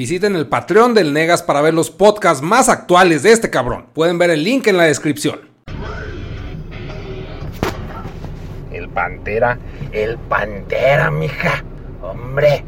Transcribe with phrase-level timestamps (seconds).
[0.00, 3.84] Visiten el Patreon del Negas para ver los podcasts más actuales de este cabrón.
[3.92, 5.40] Pueden ver el link en la descripción.
[8.72, 9.58] El Pantera,
[9.92, 11.62] el Pantera, mija.
[12.00, 12.64] Hombre.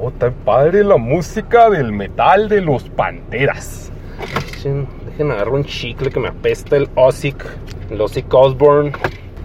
[0.00, 3.90] Oh, tan padre la música del metal de los Panteras.
[4.52, 7.34] Dejen, dejen agarrar un chicle que me apesta el Ozzy,
[7.90, 8.92] el Ozzy Osbourne.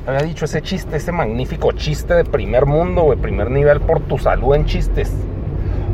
[0.06, 4.20] Había dicho ese chiste, ese magnífico chiste de primer mundo, de primer nivel por tu
[4.20, 5.12] salud en chistes.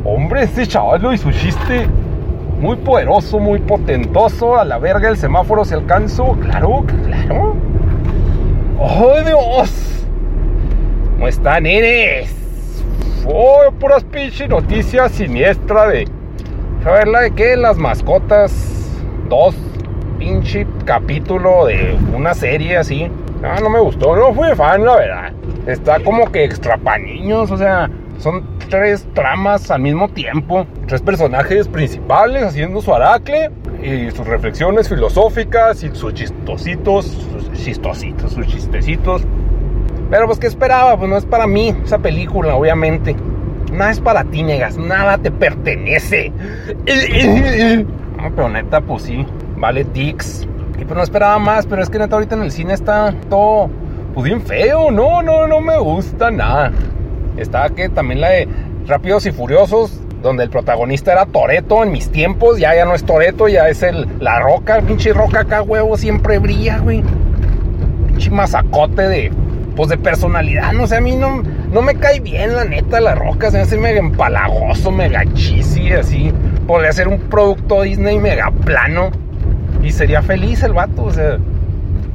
[0.04, 1.86] Hombre, ese chaval y su chiste
[2.60, 4.58] muy poderoso, muy potentoso.
[4.58, 6.32] A la verga el semáforo se alcanzó.
[6.40, 7.56] Claro, claro.
[8.78, 10.06] ¡Oh, Dios!
[11.14, 12.34] ¿Cómo están, nenes?
[13.26, 16.08] Oh, puras pinche noticias siniestra de.
[16.86, 17.56] A ver, la de qué?
[17.56, 18.96] Las mascotas.
[19.28, 19.54] Dos.
[20.18, 23.10] Pinche capítulo de una serie así.
[23.42, 24.16] Ah, no me gustó.
[24.16, 25.32] No fui fan, la verdad.
[25.66, 27.50] Está como que extra pa' niños.
[27.50, 30.66] O sea, son tres tramas al mismo tiempo.
[30.86, 33.50] Tres personajes principales haciendo su aracle.
[33.82, 35.82] Y sus reflexiones filosóficas.
[35.82, 37.06] Y sus chistositos.
[37.06, 39.22] Sus chistositos, sus chistecitos.
[40.10, 40.96] Pero pues, ¿qué esperaba?
[40.96, 43.16] Pues no es para mí esa película, obviamente.
[43.72, 44.76] Nada es para ti, negas.
[44.76, 46.32] Nada te pertenece.
[46.84, 49.26] Pero neta, pues sí.
[49.56, 50.46] Vale, Dix.
[50.78, 53.68] Y pues no esperaba más, pero es que neta ahorita en el cine está todo,
[54.14, 54.90] pues bien feo.
[54.90, 56.72] No, no, no me gusta nada.
[57.36, 58.48] Está que también la de
[58.86, 62.58] Rápidos y Furiosos, donde el protagonista era Toreto en mis tiempos.
[62.58, 64.80] Ya, ya no es Toreto, ya es el La Roca.
[64.80, 67.02] Pinche Roca acá, huevo, siempre brilla, güey.
[68.08, 69.32] Pinche masacote de
[69.80, 71.42] pues de personalidad, no sé, a mí no,
[71.72, 75.92] no me cae bien, la neta, la roca, se me hace mega empalagoso, mega cheesy,
[75.92, 76.34] así.
[76.66, 79.10] Podría ser un producto Disney mega plano
[79.82, 81.38] y sería feliz el vato, o sea.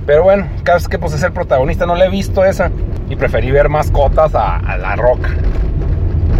[0.05, 2.69] Pero bueno, cada vez que pues es el protagonista, no le he visto esa
[3.15, 5.29] preferí ver mascotas a, a la roca.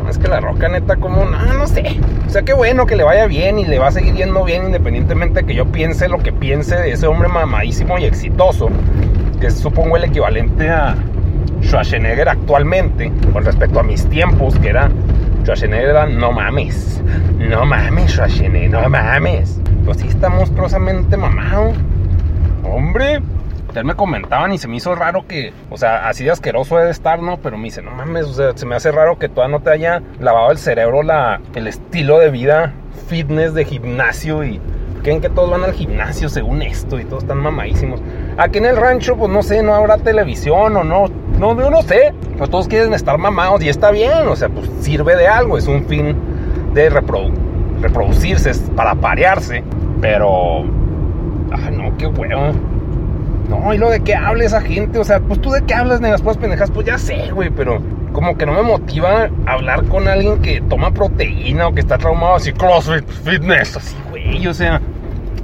[0.09, 2.00] Es que la roca, neta, como, no, no sé.
[2.28, 4.66] O sea, qué bueno que le vaya bien y le va a seguir yendo bien,
[4.66, 8.70] independientemente de que yo piense lo que piense de ese hombre mamadísimo y exitoso,
[9.42, 10.96] que supongo el equivalente a
[11.62, 14.92] Schwarzenegger actualmente, con respecto a mis tiempos, que era
[15.44, 17.02] Schwarzenegger era no mames,
[17.40, 19.59] no mames, Schwarzenegger, no mames.
[19.86, 21.74] Pues sí está monstruosamente mamado.
[22.63, 23.22] Hombre,
[23.84, 27.22] me comentaban y se me hizo raro que, o sea, así de asqueroso debe estar,
[27.22, 27.38] ¿no?
[27.38, 29.69] Pero me dice, no mames, o sea, se me hace raro que todavía no te
[29.72, 32.74] haya lavado el cerebro la, el estilo de vida
[33.08, 34.59] fitness de gimnasio y
[35.03, 38.02] creen que todos van al gimnasio según esto y todos están mamadísimos.
[38.38, 41.06] Aquí en el rancho, pues no sé, no habrá televisión o no,
[41.40, 44.69] no, yo no sé, pero todos quieren estar mamados y está bien, o sea, pues
[44.81, 46.16] sirve de algo, es un fin
[46.74, 49.63] de reproducirse, es para parearse,
[50.02, 50.63] pero,
[51.52, 52.53] ay no, qué huevo.
[53.50, 56.01] No, y lo de qué habla esa gente, o sea, pues tú de qué hablas,
[56.01, 57.79] negas, pues pendejas, pues ya sé, güey, pero
[58.11, 62.35] como que no me motiva hablar con alguien que toma proteína o que está traumado
[62.35, 64.81] así, CrossFit, fitness, así, güey, o sea.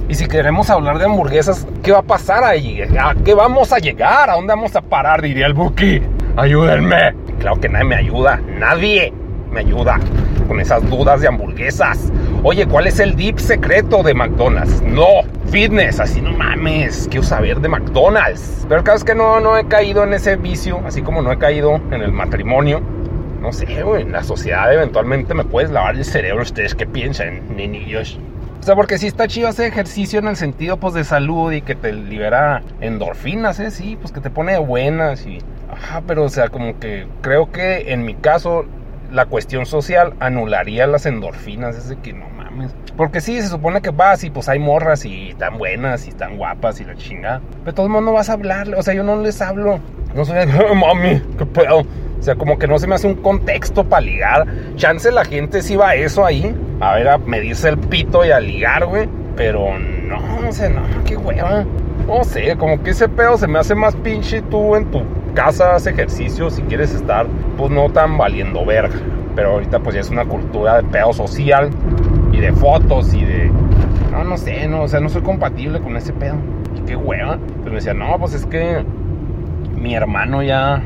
[0.08, 2.82] Y si queremos hablar de hamburguesas, ¿qué va a pasar ahí?
[2.82, 4.28] ¿A qué vamos a llegar?
[4.28, 5.22] ¿A dónde vamos a parar?
[5.22, 6.02] Diría el Buki.
[6.36, 7.14] Ayúdenme.
[7.38, 8.40] Claro que nadie me ayuda.
[8.58, 9.12] Nadie
[9.50, 9.98] me ayuda
[10.48, 12.12] con esas dudas de hamburguesas.
[12.44, 14.82] Oye, ¿cuál es el dip secreto de McDonald's?
[14.82, 15.06] No,
[15.52, 17.06] fitness, así no mames.
[17.08, 18.66] Quiero saber de McDonald's.
[18.68, 21.30] Pero el caso es que no, no he caído en ese vicio, así como no
[21.30, 22.80] he caído en el matrimonio.
[23.40, 26.42] No sé, güey, en la sociedad eventualmente me puedes lavar el cerebro.
[26.42, 28.18] ¿Ustedes qué piensan, niños?
[28.60, 31.62] O sea, porque sí está chido ese ejercicio en el sentido pues de salud y
[31.62, 33.70] que te libera endorfinas, ¿eh?
[33.70, 35.38] Sí, pues que te pone buenas y...
[35.70, 38.64] Ajá, pero o sea, como que creo que en mi caso
[39.12, 42.74] la cuestión social anularía las endorfinas, es de que no mames.
[42.96, 46.36] Porque sí, se supone que vas y pues hay morras y están buenas y están
[46.36, 47.40] guapas y la chinga.
[47.50, 49.78] Pero de todos modos no vas a hablarle, o sea, yo no les hablo.
[50.14, 51.80] No soy, mami, qué pedo.
[51.80, 54.46] O sea, como que no se me hace un contexto para ligar.
[54.76, 56.54] Chance la gente sí va a eso ahí.
[56.80, 59.08] A ver, a medirse el pito y a ligar, güey.
[59.36, 61.64] Pero no, o sea, no, qué hueva.
[62.06, 65.02] No sé, como que ese pedo se me hace más pinche tú en tu
[65.34, 67.26] casa, haces ejercicio si quieres estar,
[67.56, 68.94] pues no tan valiendo verga.
[69.34, 71.70] Pero ahorita pues ya es una cultura de pedo social
[72.32, 73.50] y de fotos y de...
[74.10, 76.34] No, no sé, no, o sea, no soy compatible con ese pedo.
[76.86, 77.38] Qué hueva.
[77.38, 78.84] Pues me decía, no, pues es que
[79.74, 80.82] mi hermano ya...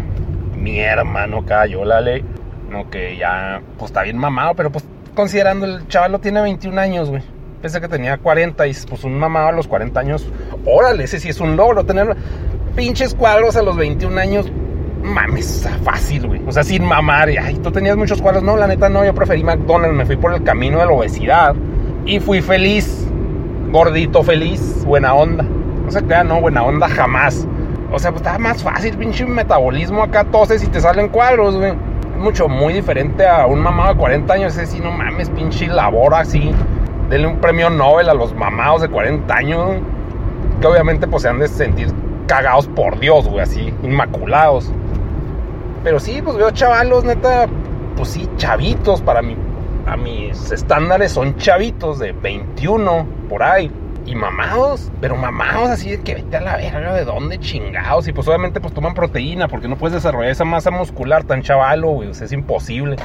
[0.56, 2.24] Mi hermano cayó la ley.
[2.70, 4.84] No, que ya, pues está bien mamado, pero pues
[5.14, 7.22] considerando el chaval tiene 21 años, güey.
[7.60, 10.26] Pensé que tenía 40 y pues un mamado a los 40 años.
[10.64, 11.84] Órale, ese sí es un logro.
[11.84, 12.16] Tener
[12.74, 14.52] pinches cuadros a los 21 años.
[15.02, 16.42] Mames, fácil, güey.
[16.46, 17.30] O sea, sin mamar.
[17.30, 18.42] Y, tú tenías muchos cuadros.
[18.42, 19.04] No, la neta no.
[19.04, 19.96] Yo preferí McDonald's.
[19.96, 21.54] Me fui por el camino de la obesidad.
[22.04, 23.06] Y fui feliz.
[23.70, 24.84] Gordito feliz.
[24.84, 25.44] Buena onda.
[25.44, 27.46] No se crea, no, buena onda jamás.
[27.92, 31.72] O sea, pues estaba más fácil, pinche metabolismo acá toses y te salen cuadros, güey.
[32.18, 34.52] mucho, muy diferente a un mamado de 40 años.
[34.52, 36.52] Es decir, no mames, pinche labor así.
[37.08, 39.80] Denle un premio Nobel a los mamados de 40 años.
[40.60, 41.88] Que obviamente pues se han de sentir
[42.26, 44.72] cagados por Dios, güey, así, inmaculados.
[45.84, 47.46] Pero sí, pues veo chavalos, neta,
[47.96, 49.36] pues sí, chavitos para mí.
[49.86, 53.70] A mis estándares son chavitos de 21 por ahí.
[54.04, 58.06] Y mamados, pero mamados así de que vete a la verga, ¿de dónde chingados?
[58.06, 61.88] Y pues obviamente pues toman proteína porque no puedes desarrollar esa masa muscular tan chavalo,
[61.88, 62.96] güey, es imposible.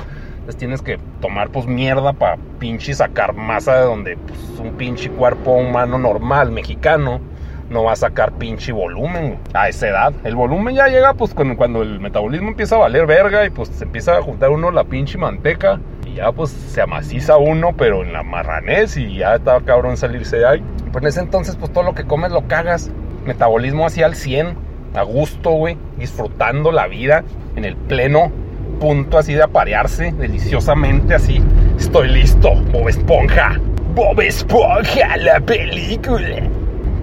[0.57, 5.51] Tienes que tomar pues mierda para pinche sacar masa de donde pues un pinche cuerpo
[5.51, 7.21] humano normal, mexicano,
[7.69, 10.13] no va a sacar pinche volumen a esa edad.
[10.23, 13.85] El volumen ya llega pues cuando, el metabolismo empieza a valer verga y pues se
[13.85, 18.11] empieza a juntar uno la pinche manteca y ya pues se amaciza uno pero en
[18.11, 20.63] la marranés y ya está cabrón salirse de ahí.
[20.91, 22.91] Pues en ese entonces pues todo lo que comes lo cagas.
[23.25, 24.55] Metabolismo hacia al 100,
[24.95, 27.23] a gusto, güey, disfrutando la vida
[27.55, 28.31] en el pleno
[28.81, 31.39] punto así de aparearse deliciosamente así.
[31.77, 33.61] Estoy listo, Bob Esponja.
[33.93, 36.41] Bob Esponja, la película.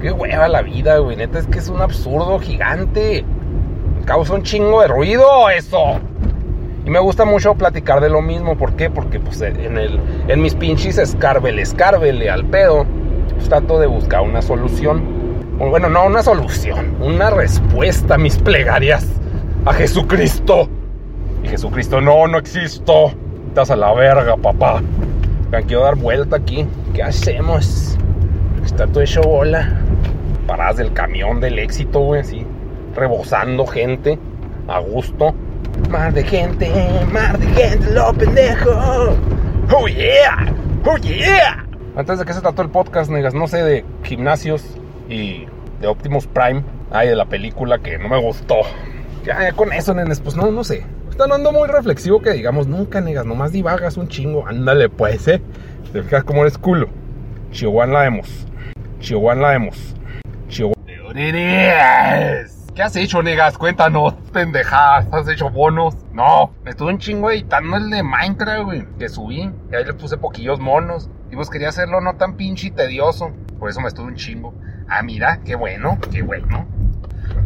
[0.02, 1.16] Qué hueva la vida, güey.
[1.16, 3.24] Neta, es que es un absurdo gigante.
[4.04, 6.00] Causa un chingo de ruido eso.
[6.84, 8.58] Y me gusta mucho platicar de lo mismo.
[8.58, 8.90] ¿Por qué?
[8.90, 12.86] Porque pues en, el, en mis pinches escárvele, escárvele al pedo.
[13.34, 15.00] Pues, trato de buscar una solución.
[15.58, 16.96] Bueno, no una solución.
[17.00, 19.06] Una respuesta a mis plegarias
[19.64, 20.68] a Jesucristo.
[21.48, 23.12] Jesucristo, no, no existo.
[23.48, 24.82] Estás a la verga, papá.
[25.50, 26.66] Me quiero dar vuelta aquí.
[26.94, 27.96] ¿Qué hacemos?
[28.64, 29.80] Está todo hecho bola
[30.48, 32.44] paradas del camión del éxito, güey, así,
[32.96, 34.18] rebosando gente,
[34.66, 35.34] a gusto.
[35.90, 36.72] Mar de gente,
[37.12, 38.70] mar de gente, lo pendejo.
[39.70, 40.52] Oh yeah,
[40.86, 41.66] oh yeah.
[41.94, 44.64] Antes de que se trató el podcast, negas, no sé, de gimnasios
[45.08, 45.46] y
[45.80, 46.64] de Optimus Prime.
[46.90, 48.56] Ay, de la película que no me gustó.
[49.24, 50.86] Ya, con eso, nenes, pues no, no sé.
[51.18, 54.46] Están ando muy reflexivo que digamos, nunca, negas, nomás divagas un chingo.
[54.46, 55.42] Ándale, pues, eh.
[55.92, 56.88] Te fijas cómo eres culo.
[57.50, 58.46] Chihuahua la vemos.
[59.00, 59.96] Chihuahua la vemos.
[62.72, 63.58] ¿Qué has hecho, negas?
[63.58, 65.08] Cuéntanos, pendejadas.
[65.10, 65.96] ¿Has hecho bonos?
[66.12, 69.50] No, me estuve un chingo editando el de Minecraft, güey, que subí.
[69.72, 71.10] Y ahí le puse poquillos monos.
[71.32, 73.32] Y pues quería hacerlo no tan pinche y tedioso.
[73.58, 74.54] Por eso me estuve un chingo.
[74.88, 76.64] Ah, mira, qué bueno, qué bueno.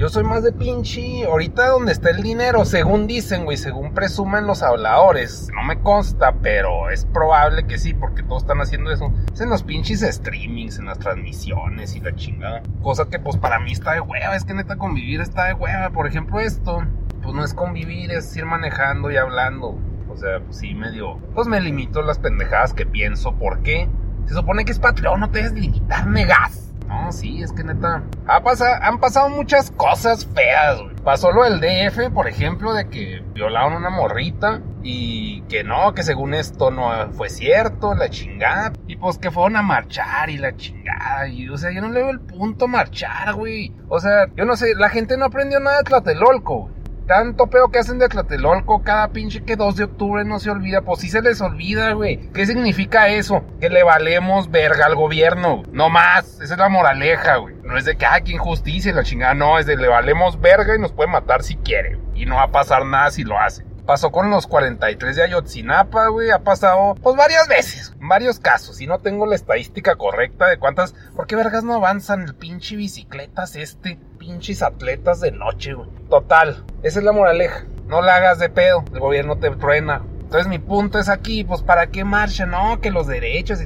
[0.02, 1.24] Yo soy más de pinche.
[1.26, 5.48] Ahorita donde está el dinero, según dicen, güey, según presumen los habladores.
[5.54, 9.12] No me consta, pero es probable que sí, porque todos están haciendo eso.
[9.32, 12.64] Es en los pinches streamings, en las transmisiones y la chingada.
[12.82, 14.34] Cosa que, pues, para mí está de hueva.
[14.34, 15.90] Es que neta, convivir está de hueva.
[15.90, 16.82] Por ejemplo, esto,
[17.22, 19.78] pues no es convivir, es ir manejando y hablando.
[20.10, 21.18] O sea, pues sí, medio.
[21.32, 23.36] Pues me limito las pendejadas que pienso.
[23.36, 23.88] ¿Por qué?
[24.26, 26.61] Se supone que es Patreon, no te debes limitar, negas.
[26.92, 28.02] No, sí, es que neta.
[28.26, 28.42] Ha
[28.82, 30.94] han pasado muchas cosas feas, güey.
[30.96, 34.60] Pasó lo del DF, por ejemplo, de que violaron una morrita.
[34.82, 38.72] Y que no, que según esto no fue cierto, la chingada.
[38.86, 41.28] Y pues que fueron a marchar y la chingada.
[41.28, 43.72] Y o sea, yo no le veo el punto marchar, güey.
[43.88, 46.81] O sea, yo no sé, la gente no aprendió nada de Tlatelolco, güey.
[47.06, 50.82] Tanto pedo que hacen de Tlatelolco cada pinche que 2 de octubre no se olvida.
[50.82, 52.30] Pues sí se les olvida, güey.
[52.32, 53.44] ¿Qué significa eso?
[53.60, 55.62] Que le valemos verga al gobierno.
[55.72, 56.40] No más.
[56.40, 57.56] Esa es la moraleja, güey.
[57.64, 59.34] No es de que, ay, qué injusticia la chingada.
[59.34, 61.98] No, es de le valemos verga y nos puede matar si quiere.
[62.14, 63.64] Y no va a pasar nada si lo hace.
[63.86, 66.30] Pasó con los 43 de Ayotzinapa, güey.
[66.30, 67.92] Ha pasado, pues, varias veces.
[67.98, 68.80] Varios casos.
[68.80, 70.94] Y no tengo la estadística correcta de cuántas.
[71.16, 73.98] ¿Por qué vergas no avanzan el pinche bicicletas este?
[74.22, 75.88] Pinches atletas de noche, güey.
[76.08, 76.64] Total.
[76.84, 77.64] Esa es la moraleja.
[77.88, 78.84] No la hagas de pedo.
[78.92, 80.02] El gobierno te truena.
[80.20, 82.46] Entonces mi punto es aquí, pues, ¿para qué marcha?
[82.46, 83.64] No, que los derechos y...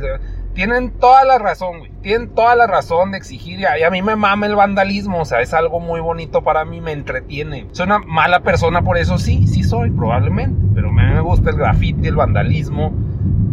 [0.57, 1.91] Tienen toda la razón, güey.
[2.01, 3.61] Tienen toda la razón de exigir.
[3.61, 5.21] Y a mí me mama el vandalismo.
[5.21, 6.81] O sea, es algo muy bonito para mí.
[6.81, 7.69] Me entretiene.
[7.73, 9.19] Soy una mala persona por eso.
[9.19, 10.59] Sí, sí soy, probablemente.
[10.75, 12.95] Pero a mí me gusta el graffiti, el vandalismo.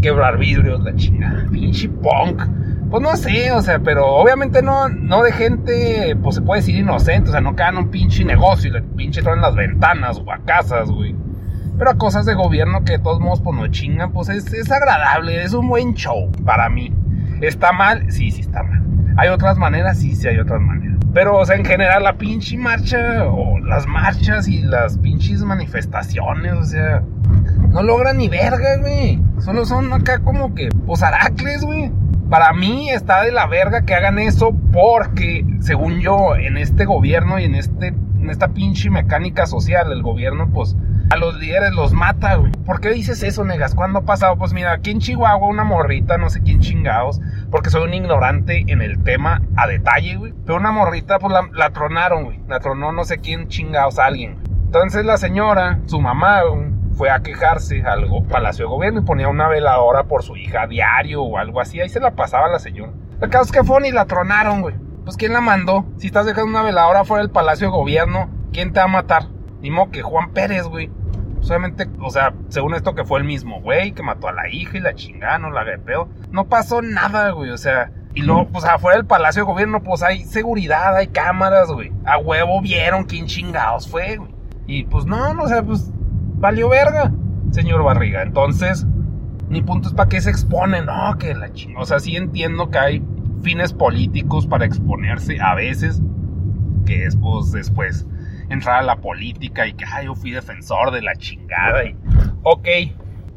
[0.02, 1.46] Quebrar vidrios, la chingada.
[1.52, 2.42] Pinche punk.
[2.90, 6.78] Pues no sé, o sea, pero obviamente no, no de gente, pues se puede decir
[6.78, 7.30] inocente.
[7.30, 10.38] O sea, no caen un pinche negocio y le pinche traen las ventanas o a
[10.46, 11.14] casas, güey.
[11.78, 14.72] Pero a cosas de gobierno que de todos modos pues no chingan, pues es, es
[14.72, 16.94] agradable, es un buen show para mí.
[17.42, 18.12] ¿Está mal?
[18.12, 18.84] Sí, sí está mal.
[19.18, 20.00] ¿Hay otras maneras?
[20.00, 20.98] Sí, sí hay otras maneras.
[21.14, 26.54] Pero, o sea, en general la pinche marcha o las marchas y las pinches manifestaciones,
[26.54, 27.04] o sea,
[27.70, 29.22] no logran ni verga, güey.
[29.40, 31.92] Solo son acá como que, pues aracles, güey.
[32.30, 37.38] Para mí está de la verga que hagan eso porque, según yo, en este gobierno
[37.38, 40.76] y en, este, en esta pinche mecánica social, el gobierno, pues,
[41.14, 42.52] a los líderes los mata, güey.
[42.66, 43.76] ¿Por qué dices eso, negas?
[43.76, 44.36] ¿Cuándo ha pasado?
[44.36, 48.64] Pues mira, aquí en Chihuahua una morrita, no sé quién chingados, porque soy un ignorante
[48.68, 50.34] en el tema a detalle, güey.
[50.44, 52.40] Pero una morrita, pues la, tronaron, güey.
[52.48, 54.40] La tronó no sé quién chingados, alguien.
[54.66, 59.28] Entonces la señora, su mamá, güey, fue a quejarse al Palacio de Gobierno y ponía
[59.28, 61.80] una veladora por su hija a diario o algo así.
[61.80, 62.92] Ahí se la pasaba la señora.
[63.22, 64.76] El caso es que fue y la tronaron, güey.
[65.04, 65.86] Pues ¿quién la mandó?
[65.98, 69.28] Si estás dejando una veladora fuera del Palacio de Gobierno, ¿quién te va a matar?
[69.62, 70.90] Ni modo que Juan Pérez, güey.
[71.44, 74.78] Solamente, o sea, según esto que fue el mismo güey que mató a la hija
[74.78, 76.08] y la chingada, no la pedo.
[76.32, 77.92] No pasó nada, güey, o sea.
[78.16, 81.92] Y luego, pues afuera del Palacio de Gobierno, pues hay seguridad, hay cámaras, güey.
[82.06, 84.32] A huevo vieron quién chingados fue, güey.
[84.68, 85.92] Y pues no, no, o sea, pues
[86.36, 87.12] valió verga,
[87.52, 88.22] señor Barriga.
[88.22, 88.88] Entonces,
[89.50, 91.82] ni puntos para qué se expone, no, que la chingada.
[91.82, 93.04] O sea, sí entiendo que hay
[93.42, 96.02] fines políticos para exponerse a veces,
[96.86, 98.08] que es pues después
[98.50, 101.96] entrar a la política y que, ay, yo fui defensor de la chingada y,
[102.44, 102.68] ok,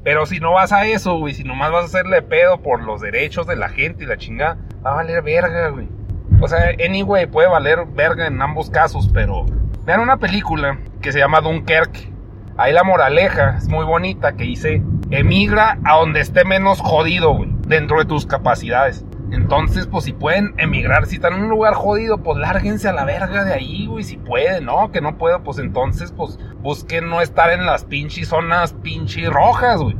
[0.06, 3.00] pero si no vas a eso, güey, si nomás vas a hacerle pedo por los
[3.00, 5.88] derechos de la gente y la chingada, va a valer verga, güey.
[6.40, 9.46] O sea, anyway, puede valer verga en ambos casos, pero
[9.84, 12.12] vean una película que se llama Dunkerque.
[12.56, 17.50] Ahí la moraleja es muy bonita que dice, emigra a donde esté menos jodido, güey,
[17.66, 19.04] dentro de tus capacidades.
[19.32, 23.04] Entonces, pues si pueden emigrar, si están en un lugar jodido, pues lárguense a la
[23.04, 24.92] verga de ahí, güey, si pueden, ¿no?
[24.92, 29.80] Que no puedo, pues entonces, pues busquen no estar en las pinches zonas pinches rojas,
[29.80, 29.96] güey.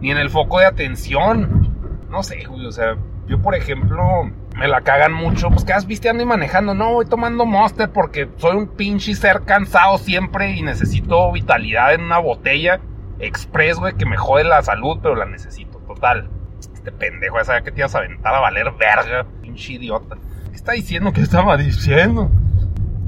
[0.00, 2.06] Ni en el foco de atención.
[2.08, 5.86] No sé, güey, o sea, yo por ejemplo, me la cagan mucho, pues que has
[5.86, 10.62] visteando y manejando, no, voy tomando Monster porque soy un pinche ser cansado siempre y
[10.62, 12.80] necesito vitalidad en una botella
[13.18, 16.30] express, güey, que me jode la salud, pero la necesito, total
[16.78, 20.16] este pendejo sabía que te ibas a aventar a valer verga, pinche idiota.
[20.50, 21.12] ¿Qué está diciendo?
[21.12, 22.30] ¿Qué estaba diciendo?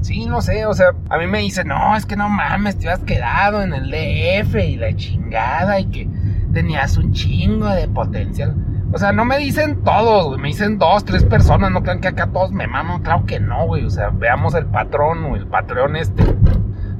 [0.01, 2.89] Sí, no sé, o sea, a mí me dice, no, es que no mames, te
[2.89, 6.09] habías quedado en el DF y la chingada y que
[6.51, 8.55] tenías un chingo de potencial.
[8.93, 12.27] O sea, no me dicen todos, me dicen dos, tres personas, no crean que acá
[12.27, 15.95] todos me maman, claro que no, güey, o sea, veamos el patrón o el patrón
[15.95, 16.23] este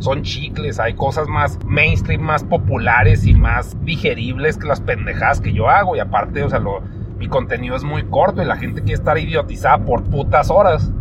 [0.01, 5.53] son chicles, hay cosas más mainstream, más populares y más digeribles que las pendejadas que
[5.53, 5.95] yo hago.
[5.95, 6.81] Y aparte, o sea, lo,
[7.19, 10.91] mi contenido es muy corto y la gente quiere estar idiotizada por putas horas.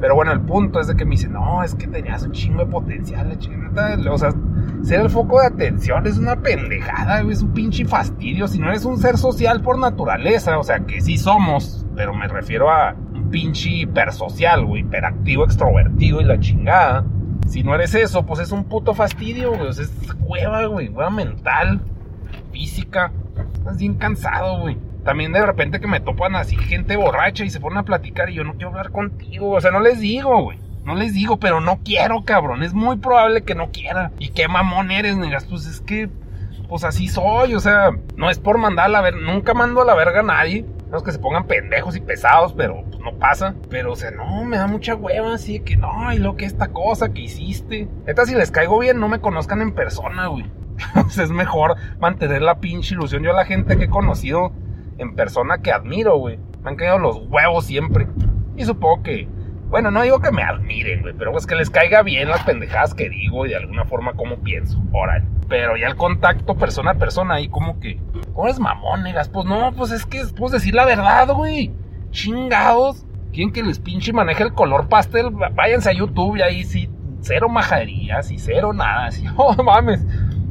[0.00, 2.64] Pero bueno, el punto es de que me dice, no, es que tenías un chingo
[2.64, 3.38] de potencial,
[3.74, 4.32] la O sea,
[4.82, 8.48] ser el foco de atención es una pendejada, es un pinche fastidio.
[8.48, 12.28] Si no eres un ser social por naturaleza, o sea, que sí somos, pero me
[12.28, 17.04] refiero a un pinche hipersocial, güey, hiperactivo, extrovertido y la chingada
[17.50, 19.68] si no eres eso, pues es un puto fastidio, güey.
[19.68, 20.88] O sea, es cueva, güey.
[20.88, 21.80] Hueva mental,
[22.52, 23.12] física.
[23.54, 24.78] Estás bien cansado, güey.
[25.04, 28.34] También de repente que me topan así gente borracha y se ponen a platicar y
[28.34, 29.50] yo no quiero hablar contigo.
[29.50, 30.58] O sea, no les digo, güey.
[30.84, 32.62] No les digo, pero no quiero, cabrón.
[32.62, 34.12] Es muy probable que no quiera.
[34.18, 35.44] Y qué mamón eres, negas.
[35.44, 36.08] Pues es que,
[36.68, 37.54] pues así soy.
[37.54, 39.20] O sea, no es por mandar a la verga.
[39.20, 40.64] Nunca mando a la verga a nadie.
[40.90, 43.54] No es que se pongan pendejos y pesados, pero pues, no pasa.
[43.68, 46.68] Pero, o sea, no, me da mucha hueva, así que no, y lo que esta
[46.68, 47.88] cosa que hiciste.
[48.06, 50.50] Neta, si les caigo bien, no me conozcan en persona, güey.
[51.08, 53.22] es mejor mantener la pinche ilusión.
[53.22, 54.52] Yo a la gente que he conocido
[54.98, 58.08] en persona que admiro, güey, me han caído los huevos siempre.
[58.56, 59.28] Y supongo que
[59.70, 62.92] bueno, no digo que me admiren, güey, pero pues que les caiga bien las pendejadas
[62.92, 64.82] que digo y de alguna forma como pienso.
[64.92, 65.24] Órale.
[65.48, 68.00] Pero ya el contacto persona a persona ahí como que...
[68.34, 69.28] ¿Cómo es mamón, negas?
[69.28, 71.72] Pues no, pues es que puedo decir la verdad, güey.
[72.10, 73.06] Chingados.
[73.32, 75.30] ¿Quieren que les pinche maneje el color pastel?
[75.30, 79.06] Váyanse a YouTube y ahí sí, cero majaderías y cero nada.
[79.06, 80.04] Así, oh, mames.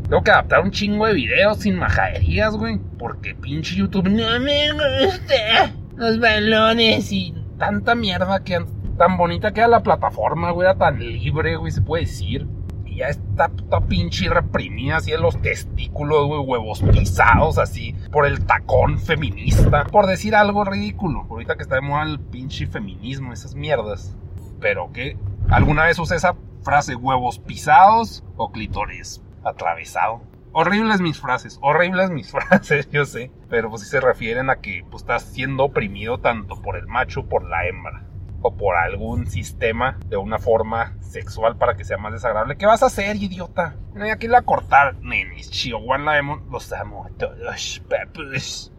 [0.08, 2.80] Tengo que adaptar un chingo de videos sin majaderías, güey.
[2.98, 5.74] Porque pinche YouTube no me gusta.
[5.98, 8.60] Los balones y tanta mierda que
[9.00, 12.46] tan bonita queda la plataforma, güey, tan libre, güey, se puede decir.
[12.86, 18.26] Y ya está puta pinche reprimida así en los testículos, güey, huevos pisados así por
[18.26, 19.86] el tacón feminista.
[19.86, 21.26] Por decir algo ridículo.
[21.30, 24.18] Ahorita que está de moda el pinche feminismo, esas mierdas.
[24.60, 25.18] Pero que
[25.50, 30.22] alguna vez usé esa frase, huevos pisados o clitoris atravesado.
[30.52, 33.32] Horribles mis frases, horribles mis frases, yo sé.
[33.50, 37.30] Pero pues sí se refieren a que pues, estás siendo oprimido tanto por el macho
[37.30, 38.09] por la hembra
[38.42, 42.58] o por algún sistema de una forma sexual para que sea más desagradable.
[42.58, 43.76] ¿Qué vas a hacer, idiota?
[43.94, 45.50] No hay aquí la cortar, nenes.
[45.50, 46.42] Chihuahua la vemos.
[46.50, 48.72] Los amo a todos, pepus.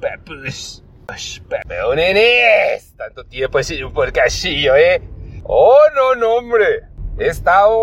[0.00, 0.84] Pepus.
[1.68, 2.94] Pero, nenes.
[2.96, 5.02] Tanto tiempo sido por casillo, ¿eh?
[5.44, 6.84] Oh, no, no, hombre.
[7.18, 7.76] He estado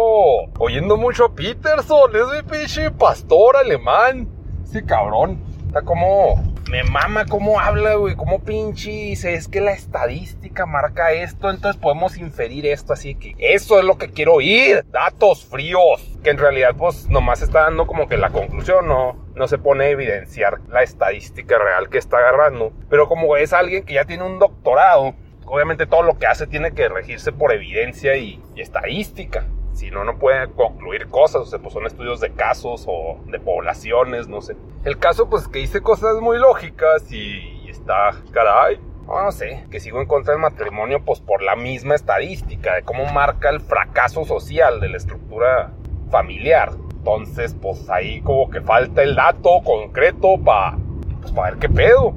[0.58, 2.12] oyendo mucho a Peterson.
[2.16, 4.28] Es mi pinche pastor alemán.
[4.64, 5.44] Ese cabrón.
[5.68, 11.50] Está como me mama cómo habla, güey, cómo pinche es que la estadística marca esto,
[11.50, 16.30] entonces podemos inferir esto, así que eso es lo que quiero oír, datos fríos, que
[16.30, 19.90] en realidad pues nomás está dando como que la conclusión, no, no se pone a
[19.90, 24.38] evidenciar la estadística real que está agarrando, pero como es alguien que ya tiene un
[24.38, 29.44] doctorado, obviamente todo lo que hace tiene que regirse por evidencia y estadística.
[29.74, 33.40] Si no, no puede concluir cosas, o sea, pues son estudios de casos o de
[33.40, 34.56] poblaciones, no sé.
[34.84, 40.02] El caso, pues que hice cosas muy lógicas y, está, caray, no, sé, que sigo
[40.02, 44.80] en contra del matrimonio, pues por la misma estadística, de cómo marca el fracaso social
[44.80, 45.72] de la estructura
[46.12, 46.72] familiar.
[46.98, 50.78] Entonces, pues ahí como que falta el dato concreto para
[51.22, 52.14] pues, ver qué pedo.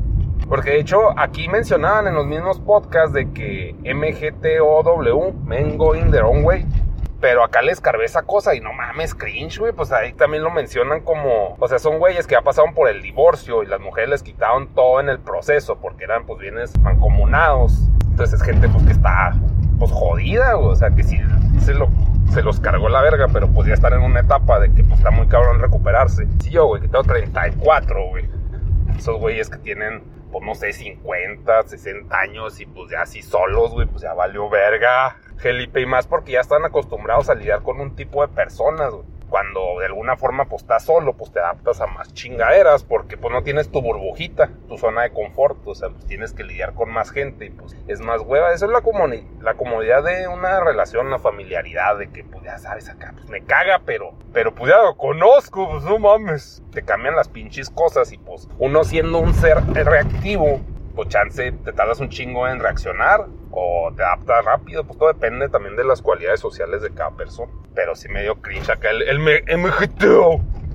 [0.48, 6.24] Porque de hecho aquí mencionaban en los mismos podcasts de que MGTOW, Men Going Their
[6.24, 6.66] Own Way,
[7.22, 9.72] pero acá les carvé esa cosa y no mames, cringe, güey.
[9.72, 11.54] Pues ahí también lo mencionan como.
[11.60, 14.74] O sea, son güeyes que ya pasaron por el divorcio y las mujeres les quitaron
[14.74, 17.78] todo en el proceso porque eran, pues, bienes mancomunados.
[18.10, 19.34] Entonces es gente, pues, que está,
[19.78, 20.72] pues, jodida, güey.
[20.72, 21.16] O sea, que sí
[21.60, 21.88] se, lo,
[22.32, 24.98] se los cargó la verga, pero pues ya están en una etapa de que, pues,
[24.98, 26.26] está muy cabrón recuperarse.
[26.42, 28.28] Sí, yo, güey, que tengo 34, güey.
[28.98, 30.02] Esos güeyes que tienen
[30.32, 34.48] pues no sé, 50, 60 años y pues ya así solos, güey, pues ya valió
[34.48, 35.16] verga.
[35.36, 38.94] Felipe y más porque ya están acostumbrados a lidiar con un tipo de personas,
[39.32, 43.32] Cuando de alguna forma pues estás solo, pues te adaptas a más chingaderas porque pues
[43.32, 46.90] no tienes tu burbujita, tu zona de confort, o sea, pues tienes que lidiar con
[46.90, 48.52] más gente y pues es más hueva.
[48.52, 48.82] Eso es la,
[49.40, 53.42] la comodidad de una relación, una familiaridad, de que pues ya sabes acá, pues me
[53.42, 56.62] caga, pero, pero pues ya lo conozco, pues no mames.
[56.70, 60.60] Te cambian las pinches cosas y pues uno siendo un ser reactivo,
[60.94, 65.48] pues chance te tardas un chingo en reaccionar o te adaptas rápido, pues todo depende
[65.48, 67.52] también de las cualidades sociales de cada persona.
[67.74, 69.20] Pero sí medio cringe acá el, el.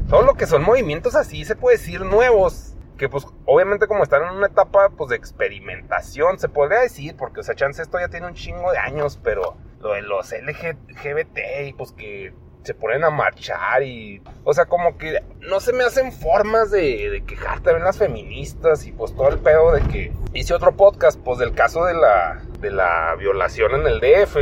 [0.10, 4.24] Todo lo que son movimientos así, se puede decir nuevos, que pues obviamente como están
[4.24, 8.08] en una etapa pues de experimentación, se podría decir, porque o sea, chance esto ya
[8.08, 12.34] tiene un chingo de años, pero lo de los LGBT y pues que
[12.68, 14.22] se ponen a marchar y...
[14.44, 18.86] O sea, como que no se me hacen formas de, de quejarte, ven las feministas
[18.86, 22.42] y pues todo el pedo de que hice otro podcast pues del caso de la,
[22.60, 24.38] de la violación en el DF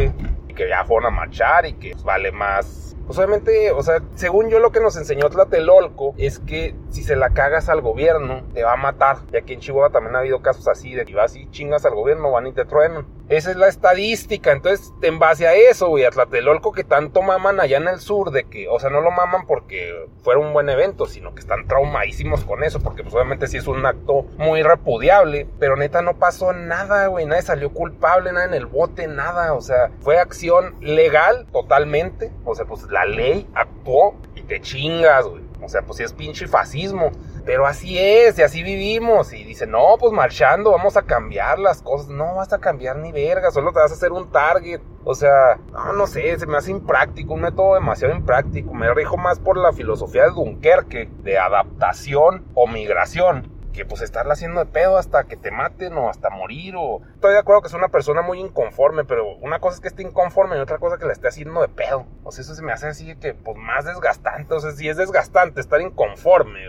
[0.48, 4.50] y que ya fueron a marchar y que vale más pues obviamente, o sea, según
[4.50, 8.64] yo lo que nos enseñó Tlatelolco es que si se la cagas al gobierno, te
[8.64, 9.18] va a matar.
[9.32, 11.96] Y aquí en Chihuahua también ha habido casos así, de que vas y chingas al
[11.96, 13.06] gobierno, van y te truenan.
[13.28, 14.52] Esa es la estadística.
[14.52, 18.32] Entonces, en base a eso, güey, a Tlatelolco que tanto maman allá en el sur,
[18.32, 21.68] de que, o sea, no lo maman porque fuera un buen evento, sino que están
[21.68, 26.18] traumadísimos con eso, porque pues obviamente sí es un acto muy repudiable, pero neta no
[26.18, 30.76] pasó nada, güey, nadie salió culpable, nada en el bote, nada, o sea, fue acción
[30.82, 35.44] legal totalmente, o sea, pues la ley actuó y te chingas, güey.
[35.62, 37.12] O sea, pues sí es pinche fascismo.
[37.46, 39.34] Pero así es, y así vivimos.
[39.34, 42.08] Y dice, no, pues marchando, vamos a cambiar las cosas.
[42.08, 44.80] No vas a cambiar ni verga, solo te vas a hacer un target.
[45.04, 48.74] O sea, no, no sé, se me hace impráctico, un método demasiado impráctico.
[48.74, 54.34] Me rijo más por la filosofía de Dunkerque, de adaptación o migración que pues estarla
[54.34, 57.02] haciendo de pedo hasta que te maten o hasta morir o...
[57.14, 60.02] Estoy de acuerdo que es una persona muy inconforme, pero una cosa es que esté
[60.02, 62.06] inconforme y otra cosa que la esté haciendo de pedo.
[62.24, 64.54] O sea, eso se me hace así que pues más desgastante.
[64.54, 66.60] O sea, si es desgastante estar inconforme,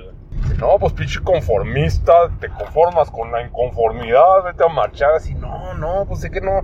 [0.58, 5.34] No, pues pinche conformista, te conformas con la inconformidad, vete a marchar así.
[5.34, 6.62] No, no, pues sé que no...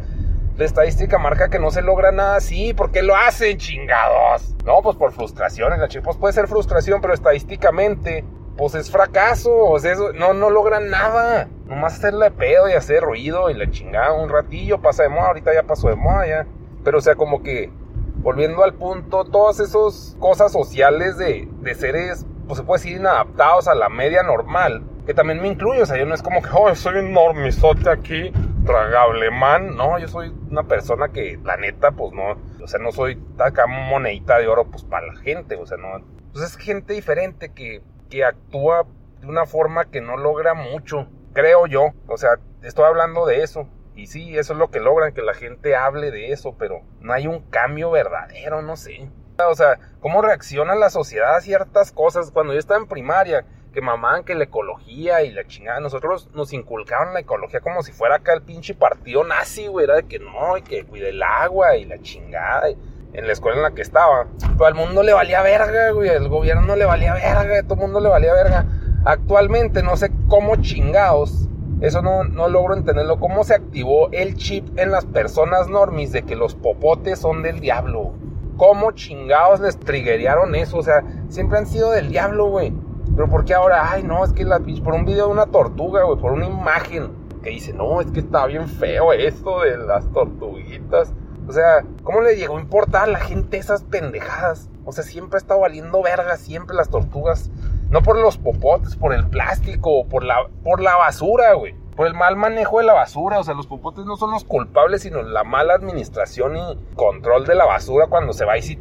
[0.57, 2.75] La estadística marca que no se logra nada así.
[2.75, 4.55] ¿Por qué lo hacen, chingados?
[4.67, 5.79] No, pues por frustraciones.
[5.79, 8.23] La pues puede ser frustración, pero estadísticamente
[8.57, 11.49] pues es fracaso, o sea, no, no logran nada.
[11.67, 15.55] Nomás hacerle pedo y hacer ruido y la chingada un ratillo, pasa de moda, ahorita
[15.55, 16.47] ya pasó de moda ya.
[16.85, 17.71] Pero o sea, como que,
[18.17, 23.69] volviendo al punto, todas esas cosas sociales de, de seres, pues se puede decir, inadaptados
[23.69, 26.49] a la media normal, que también me incluye, o sea, yo no es como que,
[26.53, 28.33] oh, soy un normisote aquí,
[28.67, 32.93] tragable man, no, yo soy una persona que, la neta, pues no, o sea, no
[32.93, 36.95] soy acá monedita de oro, pues para la gente, o sea, no, pues es gente
[36.95, 38.85] diferente que que actúa
[39.23, 41.93] de una forma que no logra mucho, creo yo.
[42.09, 43.67] O sea, estoy hablando de eso.
[43.97, 47.15] Y sí, eso es lo que logran, que la gente hable de eso, pero no
[47.15, 49.09] hay un cambio verdadero, no sé.
[49.49, 52.31] O sea, ¿cómo reacciona la sociedad a ciertas cosas?
[52.33, 56.53] Cuando yo estaba en primaria, que mamaban que la ecología y la chingada, nosotros nos
[56.53, 60.19] inculcaron la ecología como si fuera acá el pinche partido nazi, güey, era de que
[60.19, 62.69] no, y que cuide el agua y la chingada
[63.13, 64.27] en la escuela en la que estaba.
[64.41, 66.09] Pero al mundo le valía verga, güey.
[66.11, 68.67] Al gobierno le valía verga, todo el mundo le valía verga.
[69.05, 71.49] Actualmente no sé cómo chingados.
[71.81, 73.19] Eso no, no logro entenderlo.
[73.19, 77.61] ¿Cómo se activó el chip en las personas normis de que los popotes son del
[77.61, 78.13] diablo?
[78.57, 80.79] ¿Cómo chingados les triggerearon eso?
[80.79, 82.73] O sea, siempre han sido del diablo, güey.
[83.17, 83.91] Pero ¿por qué ahora?
[83.91, 87.11] Ay, no, es que la por un video de una tortuga, güey, por una imagen
[87.43, 91.13] que dice, no, es que está bien feo esto de las tortuguitas.
[91.49, 94.69] O sea, ¿cómo le llegó a importar a la gente esas pendejadas?
[94.85, 97.51] O sea, siempre ha estado valiendo verga, siempre las tortugas.
[97.91, 101.75] No por los popotes, por el plástico, por la, por la basura, güey.
[101.95, 103.39] por el mal manejo de la basura.
[103.39, 107.55] O sea, los popotes no son los culpables, sino la mala administración y control de
[107.55, 108.79] la basura cuando se va y,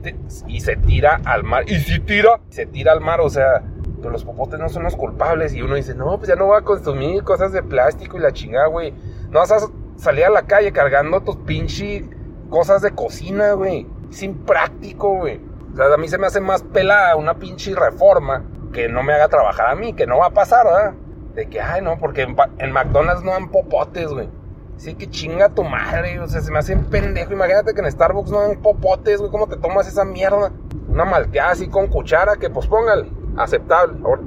[0.48, 1.66] y se tira al mar.
[1.68, 3.20] Y si tira, se tira al mar.
[3.22, 3.64] O sea,
[3.98, 5.54] pero los popotes no son los culpables.
[5.54, 8.32] Y uno dice, no, pues ya no voy a consumir cosas de plástico y la
[8.32, 8.94] chingada, güey.
[9.30, 9.60] No vas a
[9.98, 12.06] salir a la calle cargando tus pinches
[12.52, 13.88] cosas de cocina, güey.
[14.12, 15.42] Es impráctico, güey.
[15.74, 19.14] O sea, a mí se me hace más pelada una pinche reforma que no me
[19.14, 20.94] haga trabajar a mí, que no va a pasar, ¿verdad?
[21.34, 24.30] De que, ay, no, porque en, McDonald's no dan popotes, güey.
[24.76, 27.34] Sí, que chinga tu madre, o sea, se me hace un pendejo.
[27.34, 29.32] Imagínate que en Starbucks no dan popotes, güey.
[29.32, 30.52] ¿Cómo te tomas esa mierda?
[30.90, 34.00] Una malteada así con cuchara, que pues póngale, aceptable.
[34.04, 34.22] Ahora,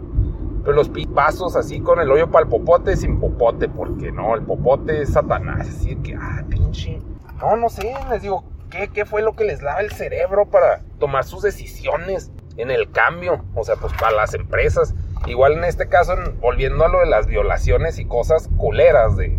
[0.62, 4.42] pero los vasos así con el hoyo para el popote sin popote, porque no, el
[4.42, 5.68] popote es satanás.
[5.68, 7.00] Así que, ah, pinche.
[7.44, 10.80] No, no sé, les digo, ¿qué, ¿qué fue lo que les lava el cerebro para
[10.98, 13.44] tomar sus decisiones en el cambio?
[13.54, 14.94] O sea, pues para las empresas.
[15.26, 19.38] Igual en este caso, volviendo a lo de las violaciones y cosas culeras de...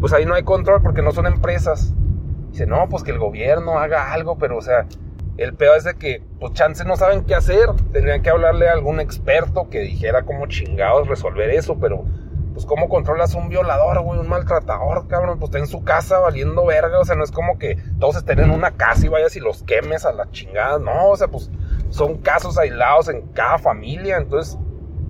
[0.00, 1.94] Pues ahí no hay control porque no son empresas.
[2.50, 4.86] Dice, no, pues que el gobierno haga algo, pero o sea,
[5.38, 7.70] el peor es de que, pues chance no saben qué hacer.
[7.90, 12.04] Tendrían que hablarle a algún experto que dijera cómo chingados resolver eso, pero
[12.56, 16.64] pues cómo controlas un violador, güey, un maltratador, cabrón, pues está en su casa valiendo
[16.64, 19.40] verga, o sea, no es como que todos estén en una casa y vayas y
[19.40, 21.50] los quemes a la chingada, no, o sea, pues
[21.90, 24.56] son casos aislados en cada familia, entonces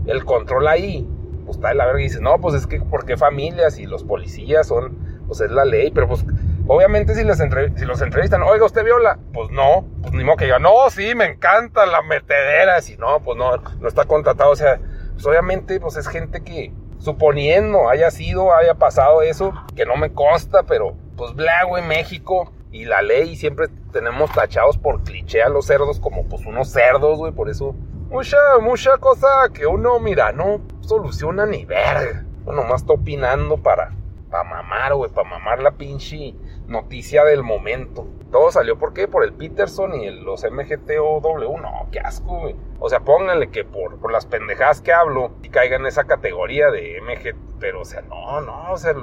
[0.07, 1.09] el control ahí,
[1.45, 3.79] pues está de la verga y dices, no, pues es que, ¿por qué familias?
[3.79, 6.25] Y los policías son, pues es la ley, pero pues
[6.69, 9.21] Obviamente si, les si los entrevistan, oiga, ¿usted viola?
[9.33, 12.81] Pues no, pues ni modo que diga, no, sí, me encanta la metedera.
[12.81, 14.51] Si no, pues no, no está contratado.
[14.51, 14.81] O sea,
[15.13, 20.13] pues obviamente pues es gente que, suponiendo haya sido, haya pasado eso, que no me
[20.13, 25.49] consta, pero pues bla, güey, México y la ley siempre tenemos tachados por cliché a
[25.49, 27.75] los cerdos como pues unos cerdos, güey, por eso
[28.11, 32.25] mucha, mucha cosa que uno, mira, no soluciona ni verga.
[32.45, 33.93] Uno más opinando para,
[34.31, 36.35] para mamar, güey, para mamar la pinche
[36.67, 38.07] noticia del momento.
[38.31, 39.09] Todo salió, ¿por qué?
[39.09, 41.59] Por el Peterson y los MGTOW.
[41.59, 42.57] No, qué asco, güey.
[42.79, 46.71] O sea, pónganle que por, por las pendejadas que hablo y caigan en esa categoría
[46.71, 47.37] de MG.
[47.61, 48.95] Pero, o sea, no, no, o sea,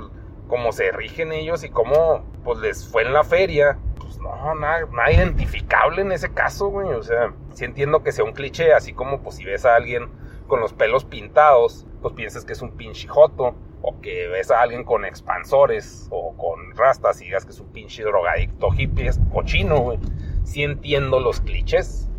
[0.47, 3.79] como se rigen ellos y cómo, pues les fue en la feria.
[3.97, 6.89] Pues no, nada, nada identificable en ese caso, güey.
[6.89, 10.09] O sea, sí entiendo que sea un cliché, así como, pues si ves a alguien
[10.47, 14.61] con los pelos pintados, pues piensas que es un pinche joto o que ves a
[14.61, 19.79] alguien con expansores o con rastas y digas que es un pinche drogadicto hippie cochino,
[19.79, 19.99] güey.
[20.43, 22.09] Sí entiendo los clichés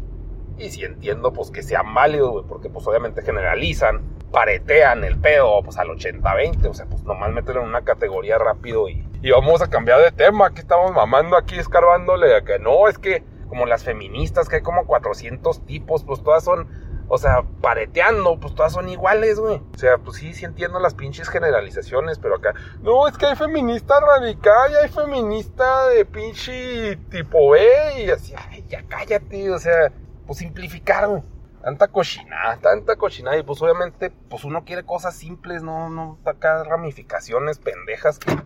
[0.59, 5.77] y sí entiendo pues que sean válidos, porque pues obviamente generalizan, paretean el pedo pues
[5.79, 9.69] al 80-20, o sea, pues nomás meterlo en una categoría rápido y, y vamos a
[9.69, 14.49] cambiar de tema, que estamos mamando aquí escarbándole que no, es que como las feministas,
[14.49, 16.67] que hay como 400 tipos, pues todas son
[17.09, 19.61] o sea, pareteando, pues todas son iguales, güey.
[19.75, 23.37] O sea, pues sí, sí entiendo las pinches generalizaciones, pero acá, no, es que hay
[23.37, 29.59] feminista radical y hay feminista de pinche tipo B y así, ay, ya cállate, o
[29.59, 29.93] sea,
[30.27, 31.23] pues simplificar, güey.
[31.63, 33.39] Tanta cochinada, tanta cochinada.
[33.39, 38.37] Y pues obviamente, pues uno quiere cosas simples, no, no acá ramificaciones pendejas que,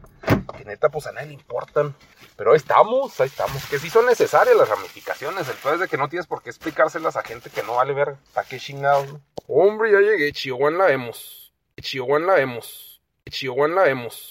[0.56, 1.96] que neta, pues a nadie le importan.
[2.38, 3.66] Pero ahí estamos, ahí estamos.
[3.66, 5.48] Que sí son necesarias las ramificaciones.
[5.48, 8.14] Entonces de que no tienes por qué explicárselas a gente que no vale ver.
[8.32, 9.08] ¿Para qué chingados?
[9.48, 10.32] Hombre, ya llegué.
[10.32, 11.52] Chihuahua la vemos.
[11.80, 13.02] Chihuahua la vemos.
[13.28, 14.24] Chihuahua la vemos.